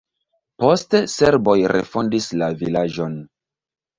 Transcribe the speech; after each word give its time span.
Poste 0.63 1.01
serboj 1.15 1.55
refondis 1.73 2.29
la 2.43 2.49
vilaĝon. 2.63 3.21